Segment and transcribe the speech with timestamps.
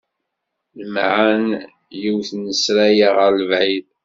[0.77, 1.43] Lemmεen
[2.01, 3.85] yiwet n ssṛaya ɣer lebεid.